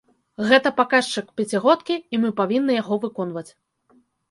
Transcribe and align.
Гэта 0.51 0.71
паказчык 0.79 1.25
пяцігодкі, 1.41 1.95
і 2.15 2.21
мы 2.25 2.33
павінны 2.41 2.81
яго 2.81 3.01
выконваць. 3.07 3.47